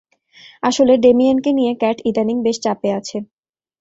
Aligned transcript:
আসলে, 0.63 0.93
ডেমিয়েনকে 0.97 1.51
নিয়ে 1.53 1.73
ক্যাট 1.81 1.97
ইদানিং 2.09 2.37
বেশ 2.45 2.57
চাপে 2.65 2.89
আছে। 2.99 3.17